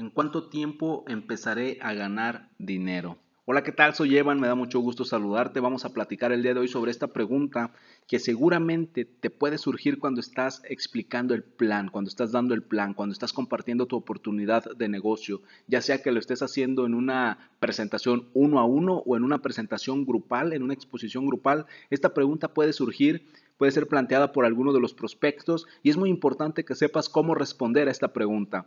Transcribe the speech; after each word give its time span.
¿En 0.00 0.08
cuánto 0.08 0.48
tiempo 0.48 1.04
empezaré 1.08 1.76
a 1.82 1.92
ganar 1.92 2.48
dinero? 2.58 3.18
Hola, 3.44 3.62
¿qué 3.62 3.70
tal? 3.70 3.94
Soy 3.94 4.16
Evan, 4.16 4.40
me 4.40 4.46
da 4.46 4.54
mucho 4.54 4.80
gusto 4.80 5.04
saludarte. 5.04 5.60
Vamos 5.60 5.84
a 5.84 5.92
platicar 5.92 6.32
el 6.32 6.42
día 6.42 6.54
de 6.54 6.60
hoy 6.60 6.68
sobre 6.68 6.90
esta 6.90 7.08
pregunta 7.08 7.74
que 8.08 8.18
seguramente 8.18 9.04
te 9.04 9.28
puede 9.28 9.58
surgir 9.58 9.98
cuando 9.98 10.22
estás 10.22 10.62
explicando 10.64 11.34
el 11.34 11.42
plan, 11.42 11.90
cuando 11.90 12.08
estás 12.08 12.32
dando 12.32 12.54
el 12.54 12.62
plan, 12.62 12.94
cuando 12.94 13.12
estás 13.12 13.34
compartiendo 13.34 13.84
tu 13.84 13.96
oportunidad 13.96 14.64
de 14.74 14.88
negocio, 14.88 15.42
ya 15.66 15.82
sea 15.82 16.00
que 16.00 16.12
lo 16.12 16.18
estés 16.18 16.40
haciendo 16.40 16.86
en 16.86 16.94
una 16.94 17.50
presentación 17.58 18.30
uno 18.32 18.58
a 18.58 18.64
uno 18.64 19.02
o 19.04 19.18
en 19.18 19.22
una 19.22 19.42
presentación 19.42 20.06
grupal, 20.06 20.54
en 20.54 20.62
una 20.62 20.72
exposición 20.72 21.26
grupal. 21.26 21.66
Esta 21.90 22.14
pregunta 22.14 22.54
puede 22.54 22.72
surgir 22.72 23.26
puede 23.58 23.72
ser 23.72 23.88
planteada 23.88 24.32
por 24.32 24.46
alguno 24.46 24.72
de 24.72 24.80
los 24.80 24.94
prospectos 24.94 25.66
y 25.82 25.90
es 25.90 25.98
muy 25.98 26.08
importante 26.08 26.64
que 26.64 26.74
sepas 26.74 27.10
cómo 27.10 27.34
responder 27.34 27.88
a 27.88 27.90
esta 27.90 28.14
pregunta. 28.14 28.66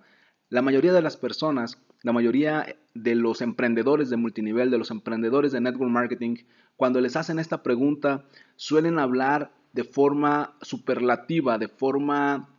La 0.54 0.62
mayoría 0.62 0.94
de 0.94 1.02
las 1.02 1.18
personas, 1.18 1.80
la 2.04 2.14
mayoría 2.14 2.76
de 2.94 3.16
los 3.16 3.42
emprendedores 3.42 4.12
de 4.12 4.18
multinivel, 4.18 4.70
de 4.70 4.78
los 4.78 4.92
emprendedores 4.92 5.52
de 5.52 5.62
network 5.62 5.90
marketing, 5.90 6.36
cuando 6.76 7.02
les 7.02 7.16
hacen 7.16 7.40
esta 7.40 7.64
pregunta, 7.64 8.26
suelen 8.56 9.00
hablar 9.00 9.52
de 9.72 9.84
forma 9.84 10.54
superlativa, 10.62 11.58
de 11.58 11.70
forma 11.70 12.50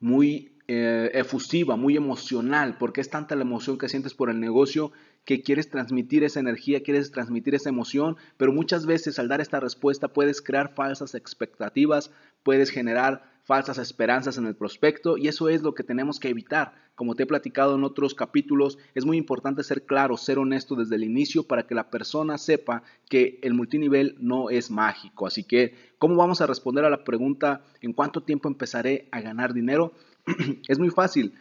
muy 0.00 0.52
eh, 0.68 1.10
efusiva, 1.12 1.76
muy 1.76 1.98
emocional, 1.98 2.78
porque 2.78 3.02
es 3.02 3.10
tanta 3.10 3.36
la 3.36 3.42
emoción 3.42 3.76
que 3.76 3.90
sientes 3.90 4.14
por 4.14 4.30
el 4.30 4.40
negocio 4.40 4.90
que 5.26 5.42
quieres 5.42 5.68
transmitir 5.68 6.24
esa 6.24 6.40
energía, 6.40 6.82
quieres 6.82 7.10
transmitir 7.10 7.54
esa 7.54 7.68
emoción, 7.68 8.16
pero 8.38 8.54
muchas 8.54 8.86
veces 8.86 9.18
al 9.18 9.28
dar 9.28 9.42
esta 9.42 9.60
respuesta 9.60 10.08
puedes 10.08 10.40
crear 10.40 10.72
falsas 10.74 11.14
expectativas, 11.14 12.10
puedes 12.42 12.70
generar 12.70 13.31
falsas 13.52 13.76
esperanzas 13.76 14.38
en 14.38 14.46
el 14.46 14.56
prospecto 14.56 15.18
y 15.18 15.28
eso 15.28 15.50
es 15.50 15.60
lo 15.60 15.74
que 15.74 15.82
tenemos 15.82 16.18
que 16.18 16.30
evitar. 16.30 16.72
Como 16.94 17.14
te 17.14 17.24
he 17.24 17.26
platicado 17.26 17.74
en 17.74 17.84
otros 17.84 18.14
capítulos, 18.14 18.78
es 18.94 19.04
muy 19.04 19.18
importante 19.18 19.62
ser 19.62 19.84
claro, 19.84 20.16
ser 20.16 20.38
honesto 20.38 20.74
desde 20.74 20.96
el 20.96 21.04
inicio 21.04 21.42
para 21.42 21.66
que 21.66 21.74
la 21.74 21.90
persona 21.90 22.38
sepa 22.38 22.82
que 23.10 23.38
el 23.42 23.52
multinivel 23.52 24.16
no 24.18 24.48
es 24.48 24.70
mágico. 24.70 25.26
Así 25.26 25.44
que, 25.44 25.74
¿cómo 25.98 26.16
vamos 26.16 26.40
a 26.40 26.46
responder 26.46 26.86
a 26.86 26.88
la 26.88 27.04
pregunta 27.04 27.62
en 27.82 27.92
cuánto 27.92 28.22
tiempo 28.22 28.48
empezaré 28.48 29.06
a 29.10 29.20
ganar 29.20 29.52
dinero? 29.52 29.92
es 30.66 30.78
muy 30.78 30.88
fácil. 30.88 31.34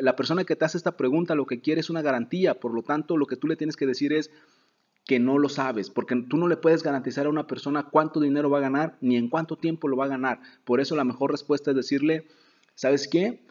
La 0.00 0.14
persona 0.14 0.44
que 0.44 0.54
te 0.54 0.64
hace 0.64 0.78
esta 0.78 0.96
pregunta 0.96 1.34
lo 1.34 1.46
que 1.46 1.60
quiere 1.60 1.80
es 1.80 1.90
una 1.90 2.00
garantía, 2.00 2.60
por 2.60 2.72
lo 2.72 2.84
tanto 2.84 3.16
lo 3.16 3.26
que 3.26 3.34
tú 3.34 3.48
le 3.48 3.56
tienes 3.56 3.74
que 3.74 3.86
decir 3.86 4.12
es, 4.12 4.30
que 5.06 5.20
no 5.20 5.38
lo 5.38 5.48
sabes, 5.48 5.88
porque 5.88 6.16
tú 6.28 6.36
no 6.36 6.48
le 6.48 6.56
puedes 6.56 6.82
garantizar 6.82 7.26
a 7.26 7.30
una 7.30 7.46
persona 7.46 7.84
cuánto 7.84 8.20
dinero 8.20 8.50
va 8.50 8.58
a 8.58 8.62
ganar 8.62 8.98
ni 9.00 9.16
en 9.16 9.28
cuánto 9.28 9.56
tiempo 9.56 9.86
lo 9.86 9.96
va 9.96 10.06
a 10.06 10.08
ganar. 10.08 10.40
Por 10.64 10.80
eso 10.80 10.96
la 10.96 11.04
mejor 11.04 11.30
respuesta 11.30 11.70
es 11.70 11.76
decirle, 11.76 12.26
¿sabes 12.74 13.06
qué? 13.06 13.46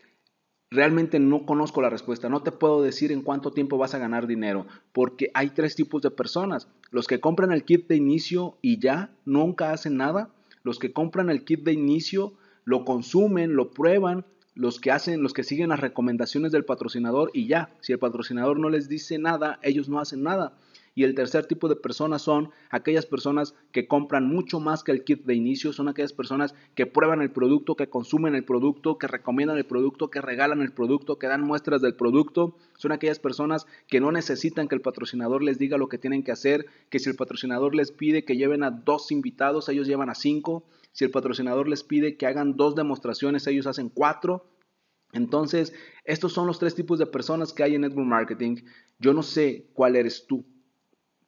Realmente 0.69 1.19
no 1.19 1.45
conozco 1.45 1.81
la 1.81 1.89
respuesta, 1.89 2.27
no 2.27 2.43
te 2.43 2.51
puedo 2.51 2.81
decir 2.81 3.13
en 3.13 3.21
cuánto 3.21 3.51
tiempo 3.51 3.77
vas 3.77 3.93
a 3.93 3.99
ganar 3.99 4.27
dinero, 4.27 4.67
porque 4.91 5.31
hay 5.33 5.51
tres 5.51 5.75
tipos 5.75 6.01
de 6.01 6.11
personas. 6.11 6.67
Los 6.91 7.07
que 7.07 7.21
compran 7.21 7.53
el 7.53 7.63
kit 7.63 7.87
de 7.87 7.95
inicio 7.95 8.57
y 8.61 8.79
ya 8.79 9.15
nunca 9.23 9.71
hacen 9.71 9.95
nada, 9.95 10.31
los 10.63 10.77
que 10.77 10.91
compran 10.91 11.29
el 11.29 11.45
kit 11.45 11.63
de 11.63 11.71
inicio, 11.71 12.33
lo 12.65 12.83
consumen, 12.83 13.55
lo 13.55 13.71
prueban, 13.71 14.25
los 14.55 14.81
que 14.81 14.91
hacen, 14.91 15.21
los 15.21 15.33
que 15.33 15.43
siguen 15.43 15.69
las 15.69 15.79
recomendaciones 15.79 16.51
del 16.51 16.65
patrocinador 16.65 17.29
y 17.33 17.47
ya, 17.47 17.73
si 17.79 17.93
el 17.93 17.99
patrocinador 17.99 18.59
no 18.59 18.69
les 18.69 18.89
dice 18.89 19.19
nada, 19.19 19.59
ellos 19.61 19.87
no 19.87 19.99
hacen 19.99 20.23
nada. 20.23 20.53
Y 20.97 21.03
el 21.03 21.13
tercer 21.13 21.45
tipo 21.45 21.67
de 21.67 21.75
personas 21.75 22.21
son 22.21 22.51
aquellas 22.69 23.05
personas 23.05 23.53
que 23.73 23.85
compran 23.85 24.29
mucho 24.29 24.61
más 24.61 24.81
que 24.81 24.93
el 24.93 25.03
kit 25.03 25.25
de 25.25 25.35
inicio, 25.35 25.73
son 25.73 25.89
aquellas 25.89 26.13
personas 26.13 26.55
que 26.73 26.85
prueban 26.85 27.21
el 27.21 27.31
producto, 27.31 27.75
que 27.75 27.89
consumen 27.89 28.33
el 28.33 28.45
producto, 28.45 28.97
que 28.97 29.07
recomiendan 29.07 29.57
el 29.57 29.65
producto, 29.65 30.09
que 30.09 30.21
regalan 30.21 30.61
el 30.61 30.71
producto, 30.71 31.19
que 31.19 31.27
dan 31.27 31.41
muestras 31.41 31.81
del 31.81 31.95
producto. 31.95 32.55
Son 32.77 32.93
aquellas 32.93 33.19
personas 33.19 33.65
que 33.87 33.99
no 33.99 34.13
necesitan 34.13 34.69
que 34.69 34.75
el 34.75 34.81
patrocinador 34.81 35.43
les 35.43 35.59
diga 35.59 35.77
lo 35.77 35.89
que 35.89 35.97
tienen 35.97 36.23
que 36.23 36.31
hacer, 36.31 36.65
que 36.89 36.99
si 36.99 37.09
el 37.09 37.17
patrocinador 37.17 37.75
les 37.75 37.91
pide 37.91 38.23
que 38.23 38.37
lleven 38.37 38.63
a 38.63 38.71
dos 38.71 39.11
invitados, 39.11 39.67
ellos 39.67 39.87
llevan 39.87 40.09
a 40.09 40.15
cinco. 40.15 40.63
Si 40.93 41.03
el 41.03 41.11
patrocinador 41.11 41.67
les 41.67 41.83
pide 41.83 42.15
que 42.15 42.25
hagan 42.25 42.55
dos 42.55 42.73
demostraciones, 42.73 43.47
ellos 43.47 43.67
hacen 43.67 43.89
cuatro. 43.89 44.49
Entonces, 45.11 45.73
estos 46.05 46.31
son 46.31 46.47
los 46.47 46.57
tres 46.57 46.73
tipos 46.73 46.99
de 46.99 47.05
personas 47.05 47.51
que 47.51 47.63
hay 47.63 47.75
en 47.75 47.81
network 47.81 48.07
marketing. 48.07 48.63
Yo 48.97 49.13
no 49.13 49.23
sé 49.23 49.67
cuál 49.73 49.97
eres 49.97 50.25
tú. 50.25 50.45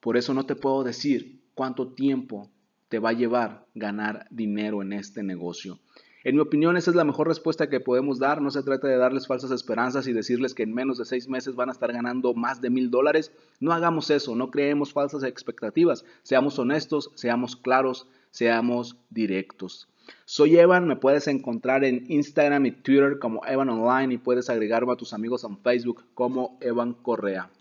Por 0.07 0.15
eso 0.15 0.33
no 0.33 0.45
te 0.45 0.55
puedo 0.55 0.85
decir 0.85 1.41
cuánto 1.53 1.89
tiempo 1.89 2.49
te 2.87 2.97
va 2.97 3.09
a 3.09 3.13
llevar 3.13 3.65
ganar 3.75 4.25
dinero 4.31 4.81
en 4.81 4.93
este 4.93 5.21
negocio. 5.21 5.79
En 6.23 6.35
mi 6.35 6.41
opinión, 6.41 6.77
esa 6.77 6.91
es 6.91 6.95
la 6.95 7.03
mejor 7.03 7.27
respuesta 7.27 7.67
que 7.67 7.81
podemos 7.81 8.17
dar. 8.17 8.41
No 8.41 8.49
se 8.49 8.63
trata 8.63 8.87
de 8.87 8.95
darles 8.95 9.27
falsas 9.27 9.51
esperanzas 9.51 10.07
y 10.07 10.13
decirles 10.13 10.53
que 10.53 10.63
en 10.63 10.73
menos 10.73 10.97
de 10.97 11.03
seis 11.03 11.27
meses 11.27 11.55
van 11.55 11.67
a 11.67 11.73
estar 11.73 11.91
ganando 11.91 12.33
más 12.33 12.61
de 12.61 12.69
mil 12.69 12.89
dólares. 12.89 13.33
No 13.59 13.73
hagamos 13.73 14.09
eso, 14.09 14.33
no 14.33 14.49
creemos 14.49 14.93
falsas 14.93 15.23
expectativas. 15.23 16.05
Seamos 16.23 16.57
honestos, 16.57 17.11
seamos 17.15 17.57
claros, 17.57 18.07
seamos 18.31 18.95
directos. 19.09 19.89
Soy 20.23 20.55
Evan, 20.55 20.87
me 20.87 20.95
puedes 20.95 21.27
encontrar 21.27 21.83
en 21.83 22.09
Instagram 22.09 22.65
y 22.65 22.71
Twitter 22.71 23.19
como 23.19 23.45
Evan 23.45 23.67
Online 23.67 24.13
y 24.13 24.17
puedes 24.19 24.49
agregarme 24.49 24.93
a 24.93 24.95
tus 24.95 25.11
amigos 25.11 25.43
en 25.43 25.57
Facebook 25.57 26.05
como 26.13 26.57
Evan 26.61 26.93
Correa. 26.93 27.51